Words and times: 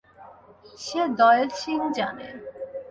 সে 0.83 1.01
দয়াল 1.19 1.49
সিং 1.59 1.79
জানে। 1.97 2.27